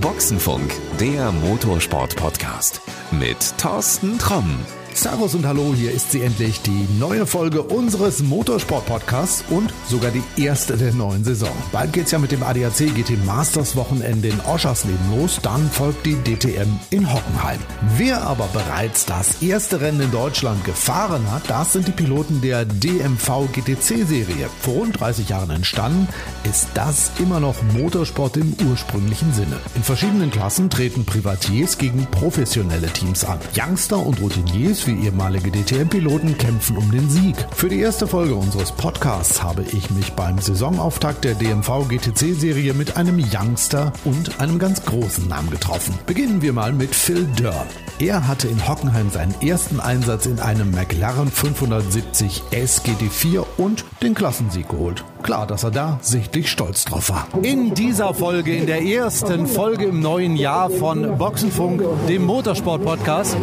[0.00, 2.80] Boxenfunk, der Motorsport-Podcast
[3.12, 4.60] mit Thorsten Tromm.
[4.94, 10.42] Servus und Hallo, hier ist sie endlich, die neue Folge unseres Motorsport-Podcasts und sogar die
[10.42, 11.52] erste der neuen Saison.
[11.72, 16.16] Bald geht's ja mit dem ADAC GT Masters Wochenende in Oschersleben los, dann folgt die
[16.16, 17.60] DTM in Hockenheim.
[17.96, 22.64] Wer aber bereits das erste Rennen in Deutschland gefahren hat, das sind die Piloten der
[22.64, 24.48] DMV GTC-Serie.
[24.60, 26.08] Vor rund 30 Jahren entstanden,
[26.44, 29.56] ist das immer noch Motorsport im ursprünglichen Sinne.
[29.76, 33.38] In verschiedenen Klassen treten Privatiers gegen professionelle Teams an.
[33.56, 37.36] Youngster und Routiniers wie ehemalige DTM-Piloten kämpfen um den Sieg.
[37.54, 42.96] Für die erste Folge unseres Podcasts habe ich mich beim Saisonauftakt der DMV GTC-Serie mit
[42.96, 45.98] einem Youngster und einem ganz großen Namen getroffen.
[46.06, 47.66] Beginnen wir mal mit Phil Durr.
[48.00, 54.70] Er hatte in Hockenheim seinen ersten Einsatz in einem McLaren 570 SGT4 und den Klassensieg
[54.70, 55.04] geholt.
[55.22, 57.28] Klar, dass er da sichtlich stolz drauf war.
[57.42, 63.36] In dieser Folge, in der ersten Folge im neuen Jahr von Boxenfunk, dem Motorsport-Podcast,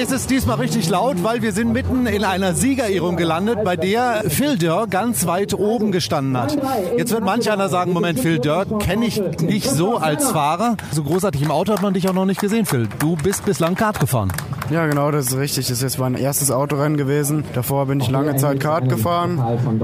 [0.00, 4.30] ist es diesmal richtig laut, weil wir sind mitten in einer Siegerehrung gelandet, bei der
[4.30, 6.56] Phil Dörr ganz weit oben gestanden hat.
[6.96, 10.76] Jetzt wird manch einer sagen, Moment, Phil Dörr kenne ich nicht so als Fahrer.
[10.92, 12.88] So großartig im Auto hat man dich auch noch nicht gesehen, Phil.
[13.00, 14.43] Du bist bislang Kart gefahren.
[14.70, 15.66] Ja, genau, das ist richtig.
[15.68, 17.44] Das ist jetzt mein erstes Autorennen gewesen.
[17.54, 19.38] Davor bin ich lange Zeit Kart gefahren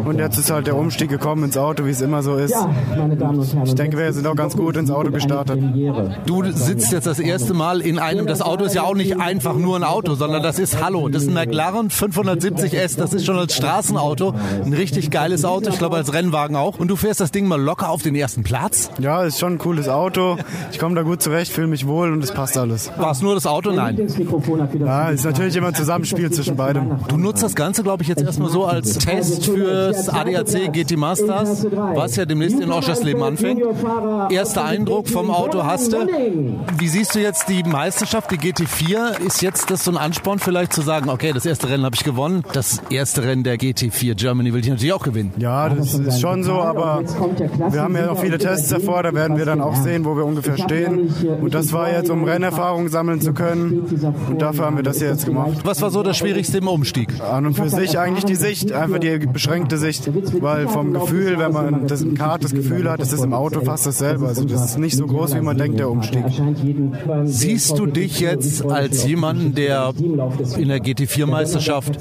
[0.04, 2.54] und jetzt ist halt der Umstieg gekommen ins Auto, wie es immer so ist.
[3.64, 5.60] Ich denke, wir sind auch ganz gut ins Auto gestartet.
[6.26, 9.54] Du sitzt jetzt das erste Mal in einem, das Auto ist ja auch nicht einfach
[9.54, 11.08] nur ein Auto, sondern das ist Hallo.
[11.08, 14.34] Das ist ein McLaren 570S, das ist schon als Straßenauto
[14.64, 16.78] ein richtig geiles Auto, ich glaube als Rennwagen auch.
[16.78, 18.90] Und du fährst das Ding mal locker auf den ersten Platz?
[18.98, 20.36] Ja, ist schon ein cooles Auto.
[20.72, 22.90] Ich komme da gut zurecht, fühle mich wohl und es passt alles.
[22.96, 23.72] War es nur das Auto?
[23.72, 23.96] Nein.
[24.78, 26.96] Ja, ist natürlich immer ein Zusammenspiel zwischen beidem.
[27.08, 31.66] Du nutzt das Ganze, glaube ich, jetzt erstmal so als Test fürs ADAC GT Masters,
[31.70, 33.62] was ja demnächst in Oschersleben anfängt.
[34.30, 35.98] Erster Eindruck vom Auto hast du.
[36.78, 39.20] Wie siehst du jetzt die Meisterschaft, die GT4?
[39.26, 42.04] Ist jetzt das so ein Ansporn vielleicht zu sagen, okay, das erste Rennen habe ich
[42.04, 45.32] gewonnen, das erste Rennen der GT4 Germany will ich natürlich auch gewinnen?
[45.38, 47.02] Ja, das ist schon so, aber
[47.70, 50.24] wir haben ja noch viele Tests davor, da werden wir dann auch sehen, wo wir
[50.24, 51.12] ungefähr stehen.
[51.40, 53.80] Und das war jetzt, um Rennerfahrung sammeln zu können.
[54.28, 55.58] Und dafür haben wir das jetzt gemacht.
[55.64, 57.08] Was war so das Schwierigste im Umstieg?
[57.20, 60.10] An und für sich eigentlich die Sicht, einfach die beschränkte Sicht,
[60.42, 63.60] weil vom Gefühl, wenn man das im Kart das Gefühl hat, ist es im Auto
[63.60, 64.26] fast dasselbe.
[64.26, 66.24] Also das ist nicht so groß, wie man denkt, der Umstieg.
[67.24, 69.92] Siehst du dich jetzt als jemanden, der
[70.56, 71.98] in der GT4-Meisterschaft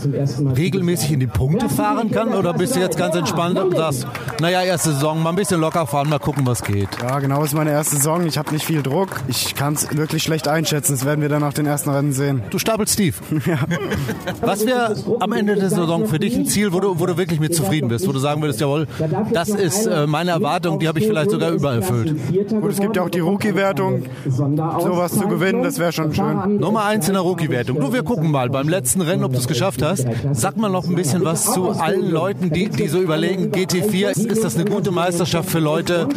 [0.58, 2.34] regelmäßig in die Punkte fahren kann?
[2.34, 4.08] Oder bist du jetzt ganz entspannt und sagst,
[4.40, 6.90] naja, erste Saison, mal ein bisschen locker fahren, mal gucken, was geht?
[7.02, 8.25] Ja, genau, ist meine erste Saison.
[8.25, 9.09] Ich habe nicht viel Druck.
[9.28, 10.94] Ich kann es wirklich schlecht einschätzen.
[10.94, 12.42] Das werden wir dann nach den ersten Rennen sehen.
[12.50, 13.22] Du stapelst tief.
[13.46, 13.60] Ja.
[14.42, 17.40] Was wäre am Ende der Saison für dich ein Ziel, wo du, wo du wirklich
[17.40, 18.08] mit zufrieden bist?
[18.08, 18.88] Wo du sagen würdest, jawohl,
[19.32, 22.16] das ist äh, meine Erwartung, die habe ich vielleicht sogar übererfüllt.
[22.50, 24.04] Gut, es gibt ja auch die Rookie-Wertung.
[24.28, 26.58] Sowas zu gewinnen, das wäre schon schön.
[26.58, 27.80] Nummer eins in der Rookie-Wertung.
[27.80, 30.06] Du, wir gucken mal beim letzten Rennen, ob du es geschafft hast.
[30.34, 34.44] Sag mal noch ein bisschen was zu allen Leuten, die, die so überlegen, GT4, ist
[34.44, 36.08] das eine gute Meisterschaft für Leute,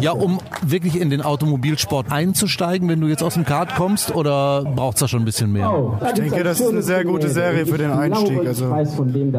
[0.00, 4.64] ja, um wirklich in den Automobilsport einzusteigen, wenn du jetzt aus dem Kart kommst, oder
[4.64, 5.81] braucht es da schon ein bisschen mehr?
[6.06, 8.46] Ich denke, das ist eine sehr gute Serie für den Einstieg.
[8.46, 8.74] Also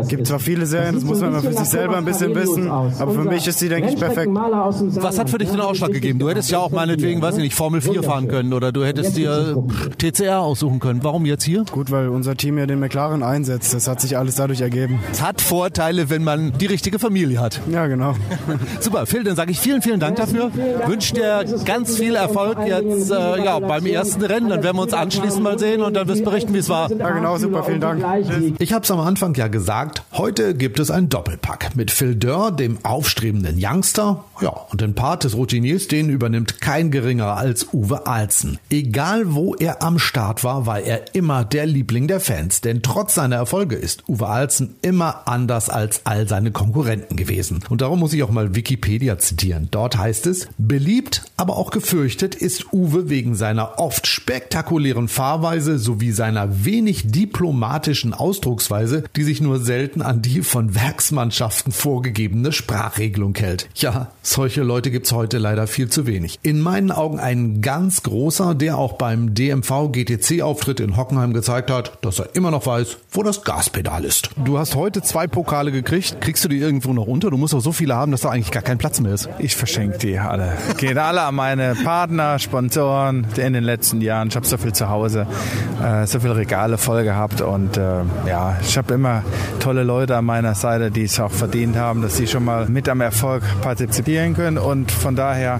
[0.08, 3.12] gibt zwar viele Serien, das muss man immer für sich selber ein bisschen wissen, aber
[3.12, 4.32] für mich ist sie, denke ich, perfekt.
[4.34, 6.20] Was hat für dich den Ausschlag gegeben?
[6.20, 9.18] Du hättest ja auch meinetwegen, weiß ich nicht, Formel 4 fahren können oder du hättest
[9.18, 9.64] dir
[9.98, 11.04] TCR aussuchen können.
[11.04, 11.66] Warum jetzt hier?
[11.72, 13.74] Gut, weil unser Team ja den McLaren einsetzt.
[13.74, 15.00] Das hat sich alles dadurch ergeben.
[15.12, 17.62] Es hat Vorteile, wenn man die richtige Familie hat.
[17.72, 18.16] Ja, genau.
[18.80, 20.52] Super, Phil, dann sage ich vielen, vielen Dank dafür.
[20.86, 24.50] Wünsche dir ganz viel Erfolg jetzt äh, ja, beim ersten Rennen.
[24.50, 26.92] Dann werden wir uns anschließend mal sehen und dann wirst du berichten, wie es war.
[26.92, 28.04] Ja, genau, super, vielen Dank.
[28.60, 32.52] Ich habe es am Anfang ja gesagt, heute gibt es ein Doppelpack mit Phil Dörr,
[32.52, 38.08] dem aufstrebenden Youngster, ja, und den Part des Routiniers, den übernimmt kein geringerer als Uwe
[38.08, 38.58] Alzen.
[38.72, 43.14] Egal wo er am Start war, war er immer der Liebling der Fans, denn trotz
[43.14, 47.64] seiner Erfolge ist Uwe Alzen immer anders als all seine Konkurrenten gewesen.
[47.70, 49.68] Und darum muss ich auch mal Wikipedia zitieren.
[49.70, 56.12] Dort heißt es, beliebt, aber auch gefürchtet ist Uwe wegen seiner oft spektakulären Fahrweise sowie
[56.12, 63.70] seiner wenig diplomatischen Ausdrucksweise, die sich nur selten an die von Werksmannschaften vorgegebene Sprachregelung hält.
[63.76, 66.40] Ja, solche Leute gibt's heute leider viel zu wenig.
[66.44, 71.98] In meinen Augen ein ganz großer, der auch beim DMV GTC-Auftritt in Hockenheim gezeigt hat,
[72.02, 74.30] dass er immer noch weiß, wo das Gaspedal ist.
[74.44, 76.22] Du hast heute zwei Pokale gekriegt.
[76.22, 77.30] Kriegst du die irgendwo noch unter?
[77.30, 79.30] Du musst doch so viele haben, dass da eigentlich gar kein Platz mehr ist.
[79.40, 80.58] Ich verschenke die alle.
[80.78, 84.30] Geht alle an meine Partner, Sponsoren in den letzten Jahren.
[84.30, 85.28] Ich habe so viel zu Hause.
[86.04, 89.24] Es so viele Regale voll gehabt und äh, ja, ich habe immer
[89.60, 92.88] tolle Leute an meiner Seite, die es auch verdient haben, dass sie schon mal mit
[92.88, 95.60] am Erfolg partizipieren können und von daher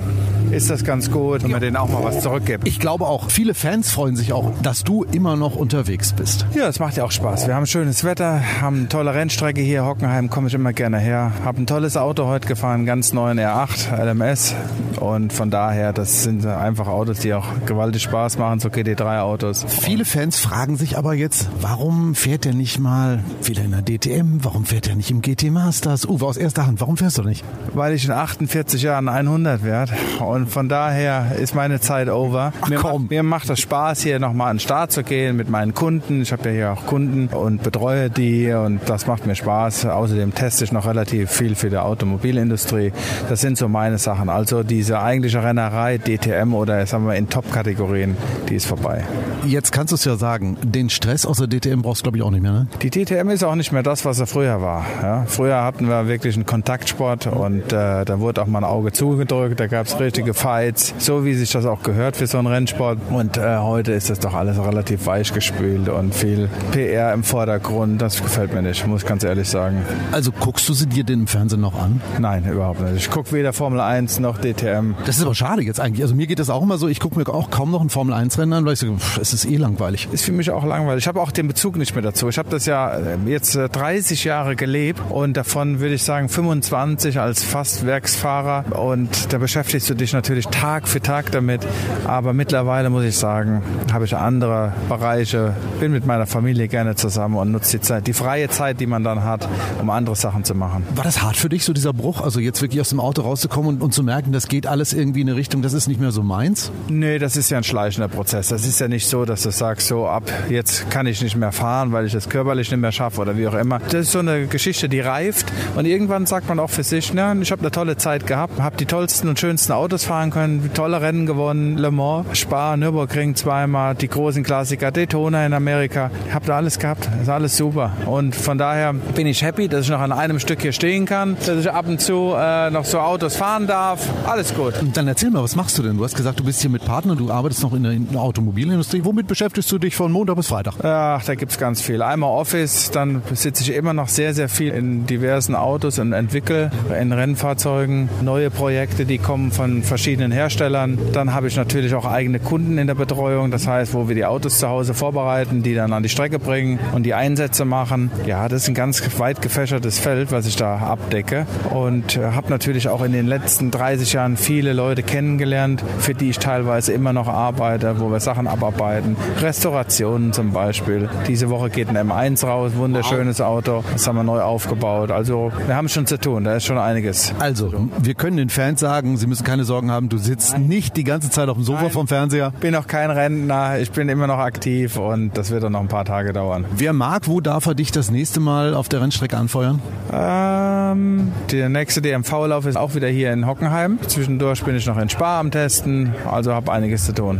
[0.54, 2.68] ist das ganz gut, wenn man denen auch mal was zurückgibt.
[2.68, 6.46] Ich glaube auch, viele Fans freuen sich auch, dass du immer noch unterwegs bist.
[6.54, 7.48] Ja, es macht ja auch Spaß.
[7.48, 11.32] Wir haben schönes Wetter, haben eine tolle Rennstrecke hier, Hockenheim, komme ich immer gerne her.
[11.44, 14.54] Habe ein tolles Auto heute gefahren, ganz neuen R8 LMS
[15.00, 19.66] und von daher, das sind einfach Autos, die auch gewaltig Spaß machen, so GT3-Autos.
[19.68, 24.44] Viele Fans fragen sich aber jetzt, warum fährt er nicht mal wieder in der DTM?
[24.44, 26.08] Warum fährt er nicht im GT Masters?
[26.08, 27.44] Uwe, aus erster Hand, warum fährst du nicht?
[27.74, 32.54] Weil ich in 48 Jahren 100 werde und von daher ist meine Zeit over.
[32.62, 33.04] Ach, mir, komm.
[33.04, 36.22] Macht, mir macht das Spaß, hier nochmal an den Start zu gehen mit meinen Kunden.
[36.22, 39.86] Ich habe ja hier auch Kunden und betreue die und das macht mir Spaß.
[39.86, 42.92] Außerdem teste ich noch relativ viel für die Automobilindustrie.
[43.30, 44.30] Das sind so meine Sachen.
[44.30, 48.18] Also diese eigentliche Rennerei, DTM oder sagen wir in Top-Kategorien,
[48.50, 49.04] die ist vorbei.
[49.46, 52.24] Jetzt kannst du es ja sagen, den Stress aus der DTM brauchst du glaube ich
[52.24, 52.68] auch nicht mehr, ne?
[52.82, 54.86] Die DTM ist auch nicht mehr das, was er früher war.
[55.02, 58.92] Ja, früher hatten wir wirklich einen Kontaktsport und äh, da wurde auch mal ein Auge
[58.92, 62.48] zugedrückt, da gab es richtige Fights, so wie sich das auch gehört für so einen
[62.48, 63.00] Rennsport.
[63.10, 68.02] Und äh, heute ist das doch alles relativ weich gespült und viel PR im Vordergrund.
[68.02, 69.84] Das gefällt mir nicht, muss ich ganz ehrlich sagen.
[70.12, 72.02] Also guckst du sie dir denn im Fernsehen noch an?
[72.20, 72.96] Nein, überhaupt nicht.
[72.96, 74.96] Ich gucke weder Formel 1 noch DTM.
[75.06, 76.04] Das ist aber schade jetzt eigentlich.
[76.04, 78.14] Also mir geht das auch immer so, ich gucke mir auch kaum noch ein Formel
[78.14, 80.08] 1 Rennen an, weil ich sage, pff, es ist eh langweilig.
[80.12, 81.04] Ist für mich auch langweilig.
[81.04, 82.30] Ich habe auch den Bezug nicht mehr dazu.
[82.30, 86.30] Ich habe das ja äh, jetzt äh, 30 Jahre gelebt und davon würde ich sagen
[86.30, 91.66] 25 als Fastwerksfahrer und da beschäftigst du dich natürlich Tag für Tag damit.
[92.06, 97.36] Aber mittlerweile muss ich sagen, habe ich andere Bereiche, bin mit meiner Familie gerne zusammen
[97.36, 99.48] und nutze die Zeit, die freie Zeit, die man dann hat,
[99.82, 100.86] um andere Sachen zu machen.
[100.96, 102.22] War das hart für dich, so dieser Bruch?
[102.22, 105.22] Also jetzt wirklich aus dem Auto rauszukommen und, und zu merken, das geht alles irgendwie
[105.22, 106.72] in eine Richtung, das ist nicht mehr so meins?
[106.88, 108.48] Nee, das ist ja ein schleichender Prozess.
[108.48, 111.52] Das ist ja nicht so, dass du sagst, so ab jetzt kann ich nicht mehr
[111.52, 113.80] fahren, weil ich das körperlich nicht mehr schaffe oder wie auch immer.
[113.80, 117.34] Das ist so eine Geschichte, die reift und irgendwann sagt man auch für sich, na,
[117.34, 121.02] ich habe eine tolle Zeit gehabt, habe die tollsten und schönsten Autos fahren können, tolle
[121.02, 126.12] Rennen gewonnen, Le Mans, Spa, Nürburgring zweimal, die großen Klassiker, Daytona in Amerika.
[126.28, 127.92] Ich habe da alles gehabt, ist alles super.
[128.06, 131.38] Und von daher bin ich happy, dass ich noch an einem Stück hier stehen kann,
[131.46, 134.08] dass ich ab und zu äh, noch so Autos fahren darf.
[134.26, 134.80] Alles gut.
[134.82, 135.98] Und dann erzähl mal, was machst du denn?
[135.98, 138.22] Du hast gesagt, du bist hier mit Partner, du arbeitest noch in der, in der
[138.22, 139.02] Automobilindustrie.
[139.04, 140.76] Womit beschäftigst du dich von Montag bis Freitag?
[140.84, 142.02] Ach, da gibt's ganz viel.
[142.02, 146.72] Einmal Office, dann sitze ich immer noch sehr, sehr viel in diversen Autos und entwickle
[147.00, 150.98] in Rennfahrzeugen neue Projekte, die kommen von verschiedenen Herstellern.
[151.14, 154.26] Dann habe ich natürlich auch eigene Kunden in der Betreuung, das heißt, wo wir die
[154.26, 158.10] Autos zu Hause vorbereiten, die dann an die Strecke bringen und die Einsätze machen.
[158.26, 162.50] Ja, das ist ein ganz weit gefächertes Feld, was ich da abdecke und äh, habe
[162.50, 167.14] natürlich auch in den letzten 30 Jahren viele Leute kennengelernt, für die ich teilweise immer
[167.14, 169.16] noch arbeite, wo wir Sachen abarbeiten.
[169.42, 171.08] Restaurationen zum Beispiel.
[171.28, 173.84] Diese Woche geht ein M1 raus, wunderschönes Auto.
[173.92, 175.12] Das haben wir neu aufgebaut.
[175.12, 177.32] Also wir haben schon zu tun, da ist schon einiges.
[177.38, 181.04] Also, wir können den Fans sagen, sie müssen keine Sorgen haben, du sitzt nicht die
[181.04, 181.92] ganze Zeit auf dem Sofa Nein.
[181.92, 182.52] vom Fernseher.
[182.56, 185.80] Ich bin noch kein Rentner, ich bin immer noch aktiv und das wird dann noch
[185.82, 186.66] ein paar Tage dauern.
[186.76, 189.82] Wer mag, wo darf er dich das nächste Mal auf der Rennstrecke anfeuern?
[190.12, 193.98] Ähm, der nächste DMV-Lauf ist auch wieder hier in Hockenheim.
[194.08, 197.40] Zwischendurch bin ich noch in Spa am Testen, also habe einiges zu tun.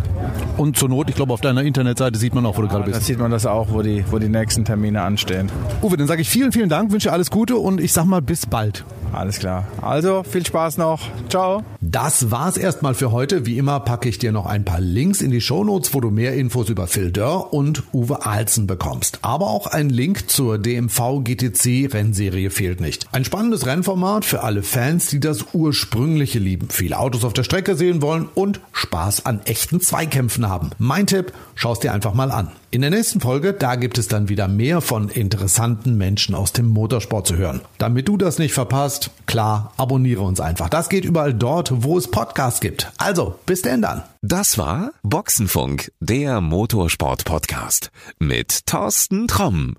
[0.58, 2.98] Und zur Not, ich glaube, auf deiner Internetseite sieht man auch, wo du gerade Da
[2.98, 3.06] bist.
[3.06, 5.50] sieht man das auch, wo die, wo die nächsten Termine anstehen.
[5.82, 8.46] Uwe, dann sage ich vielen, vielen Dank, wünsche alles Gute und ich sag mal bis
[8.46, 8.84] bald.
[9.14, 9.68] Alles klar.
[9.82, 11.00] Also, viel Spaß noch.
[11.30, 11.64] Ciao.
[11.80, 13.46] Das war's erstmal für heute.
[13.46, 16.34] Wie immer packe ich dir noch ein paar Links in die Shownotes, wo du mehr
[16.34, 19.20] Infos über Phil Dörr und Uwe Ahlsen bekommst.
[19.22, 23.08] Aber auch ein Link zur DMV GTC Rennserie fehlt nicht.
[23.12, 27.76] Ein spannendes Rennformat für alle Fans, die das ursprüngliche lieben, viele Autos auf der Strecke
[27.76, 30.72] sehen wollen und Spaß an echten Zweikämpfen haben.
[30.80, 32.52] Mein Tipp, schau's dir einfach mal an.
[32.74, 36.68] In der nächsten Folge, da gibt es dann wieder mehr von interessanten Menschen aus dem
[36.68, 37.62] Motorsport zu hören.
[37.78, 40.70] Damit du das nicht verpasst, klar, abonniere uns einfach.
[40.70, 42.92] Das geht überall dort, wo es Podcasts gibt.
[42.98, 44.04] Also, bis denn dann.
[44.22, 49.76] Das war Boxenfunk, der Motorsport-Podcast mit Thorsten Tromm.